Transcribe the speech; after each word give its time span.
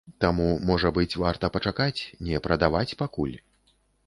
Таму, 0.23 0.45
можа 0.69 0.91
быць, 0.95 1.19
варта 1.23 1.51
пачакаць, 1.57 1.99
не 2.31 2.41
прадаваць 2.49 2.97
пакуль. 3.05 3.37